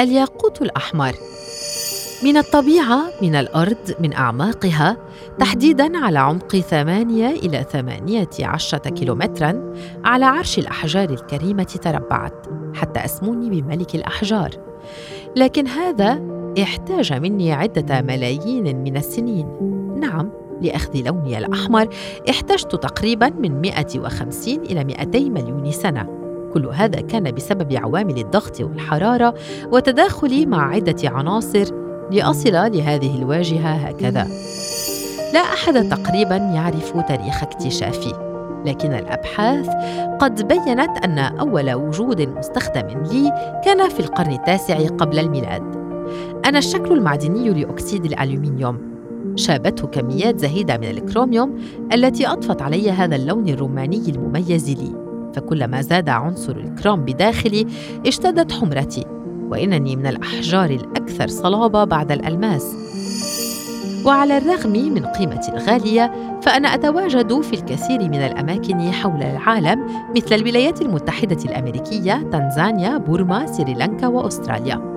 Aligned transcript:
الياقوت 0.00 0.62
الأحمر. 0.62 1.12
من 2.24 2.36
الطبيعة 2.36 3.10
من 3.22 3.34
الأرض 3.34 3.94
من 4.00 4.12
أعماقها 4.12 4.96
تحديداً 5.38 5.98
على 5.98 6.18
عمق 6.18 6.56
ثمانية 6.56 7.30
إلى 7.30 7.66
ثمانية 7.72 8.28
عشرة 8.40 8.90
كيلومتراً 8.90 9.74
على 10.04 10.24
عرش 10.24 10.58
الأحجار 10.58 11.10
الكريمة 11.10 11.62
تربعت. 11.62 12.46
حتى 12.74 13.04
أسموني 13.04 13.60
بملك 13.60 13.94
الأحجار. 13.94 14.50
لكن 15.36 15.66
هذا 15.66 16.22
احتاج 16.62 17.12
مني 17.12 17.52
عدة 17.52 18.02
ملايين 18.02 18.82
من 18.82 18.96
السنين. 18.96 19.48
نعم 20.00 20.30
لأخذ 20.60 21.02
لوني 21.02 21.38
الأحمر 21.38 21.88
احتجت 22.30 22.72
تقريباً 22.72 23.30
من 23.30 23.60
150 23.60 24.60
إلى 24.60 24.84
200 24.84 25.30
مليون 25.30 25.70
سنة. 25.70 26.19
كل 26.54 26.66
هذا 26.66 27.00
كان 27.00 27.34
بسبب 27.34 27.72
عوامل 27.72 28.18
الضغط 28.18 28.60
والحرارة 28.60 29.34
وتداخلي 29.72 30.46
مع 30.46 30.74
عدة 30.74 31.10
عناصر 31.10 31.74
لأصل 32.10 32.52
لهذه 32.52 33.18
الواجهة 33.18 33.72
هكذا. 33.72 34.28
لا 35.34 35.40
أحد 35.40 35.88
تقريبا 35.88 36.36
يعرف 36.36 36.92
تاريخ 37.08 37.42
اكتشافي 37.42 38.30
لكن 38.66 38.92
الأبحاث 38.92 39.68
قد 40.20 40.48
بينت 40.48 41.04
أن 41.04 41.18
أول 41.18 41.72
وجود 41.72 42.20
مستخدم 42.20 43.02
لي 43.02 43.32
كان 43.64 43.88
في 43.88 44.00
القرن 44.00 44.32
التاسع 44.32 44.86
قبل 44.86 45.18
الميلاد. 45.18 45.62
أنا 46.44 46.58
الشكل 46.58 46.92
المعدني 46.92 47.50
لأكسيد 47.50 48.04
الألومنيوم. 48.04 48.90
شابته 49.36 49.86
كميات 49.86 50.38
زهيدة 50.38 50.76
من 50.76 50.90
الكروميوم 50.90 51.58
التي 51.92 52.28
أضفت 52.28 52.62
علي 52.62 52.90
هذا 52.90 53.16
اللون 53.16 53.48
الرماني 53.48 54.02
المميز 54.08 54.70
لي. 54.70 55.09
فكلما 55.34 55.82
زاد 55.82 56.08
عنصر 56.08 56.56
الكروم 56.56 57.04
بداخلي 57.04 57.66
اشتدت 58.06 58.52
حمرتي 58.52 59.04
وإنني 59.48 59.96
من 59.96 60.06
الأحجار 60.06 60.70
الأكثر 60.70 61.28
صلابة 61.28 61.84
بعد 61.84 62.12
الألماس. 62.12 62.76
وعلى 64.06 64.38
الرغم 64.38 64.70
من 64.70 65.06
قيمتي 65.06 65.52
الغالية 65.52 66.38
فأنا 66.42 66.74
أتواجد 66.74 67.40
في 67.40 67.52
الكثير 67.52 68.02
من 68.02 68.14
الأماكن 68.14 68.92
حول 68.92 69.22
العالم 69.22 69.86
مثل 70.16 70.34
الولايات 70.34 70.82
المتحدة 70.82 71.44
الأمريكية 71.44 72.22
تنزانيا 72.32 72.98
بورما 72.98 73.46
سريلانكا 73.46 74.06
وأستراليا. 74.06 74.90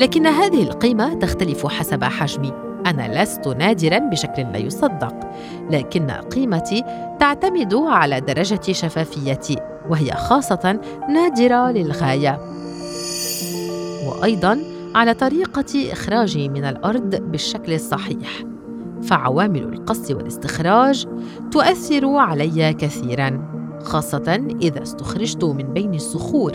لكن 0.00 0.26
هذه 0.26 0.62
القيمة 0.62 1.14
تختلف 1.14 1.66
حسب 1.66 2.04
حجمي. 2.04 2.73
أنا 2.86 3.22
لست 3.22 3.48
نادرا 3.48 3.98
بشكل 3.98 4.42
لا 4.42 4.58
يصدق 4.58 5.14
لكن 5.70 6.10
قيمتي 6.10 6.84
تعتمد 7.20 7.74
على 7.74 8.20
درجة 8.20 8.72
شفافيتي 8.72 9.56
وهي 9.90 10.12
خاصة 10.12 10.80
نادرة 11.08 11.70
للغاية. 11.70 12.38
وأيضا 14.08 14.58
على 14.94 15.14
طريقة 15.14 15.92
إخراجي 15.92 16.48
من 16.48 16.64
الأرض 16.64 17.14
بالشكل 17.14 17.72
الصحيح. 17.72 18.44
فعوامل 19.02 19.62
القص 19.62 20.10
والاستخراج 20.10 21.06
تؤثر 21.50 22.16
علي 22.16 22.72
كثيرا 22.72 23.54
خاصة 23.82 24.56
إذا 24.62 24.82
استخرجت 24.82 25.44
من 25.44 25.72
بين 25.72 25.94
الصخور. 25.94 26.52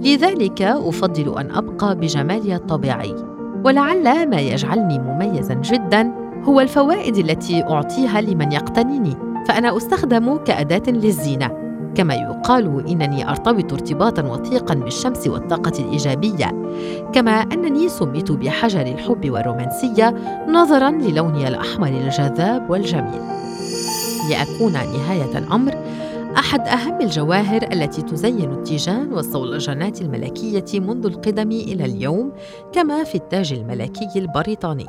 لذلك 0.00 0.62
أفضل 0.62 1.38
أن 1.38 1.50
أبقى 1.50 1.96
بجمالي 1.96 2.56
الطبيعي. 2.56 3.25
ولعل 3.66 4.28
ما 4.30 4.40
يجعلني 4.40 4.98
مميزا 4.98 5.54
جدا 5.54 6.12
هو 6.44 6.60
الفوائد 6.60 7.16
التي 7.16 7.62
أعطيها 7.62 8.20
لمن 8.20 8.52
يقتنيني 8.52 9.16
فأنا 9.48 9.76
أستخدم 9.76 10.36
كأداة 10.36 10.82
للزينة. 10.88 11.50
كما 11.94 12.14
يقال 12.14 12.88
إنني 12.88 13.30
أرتبط 13.30 13.72
ارتباطا 13.72 14.22
وثيقا 14.22 14.74
بالشمس 14.74 15.28
والطاقة 15.28 15.72
الإيجابية. 15.78 16.52
كما 17.12 17.30
أنني 17.30 17.88
سميت 17.88 18.32
بحجر 18.32 18.80
الحب 18.80 19.30
والرومانسية 19.30 20.14
نظرا 20.48 20.90
للوني 20.90 21.48
الأحمر 21.48 21.88
الجذاب 21.88 22.70
والجميل. 22.70 23.22
لأكون 24.30 24.72
نهاية 24.72 25.38
الأمر 25.38 25.74
أحد 26.38 26.68
أهم 26.68 27.00
الجواهر 27.00 27.72
التي 27.72 28.02
تزين 28.02 28.52
التيجان 28.52 29.12
والصولجانات 29.12 30.00
الملكية 30.00 30.80
منذ 30.80 31.06
القدم 31.06 31.50
إلى 31.50 31.84
اليوم 31.84 32.32
كما 32.72 33.04
في 33.04 33.14
التاج 33.14 33.52
الملكي 33.52 34.08
البريطاني. 34.16 34.86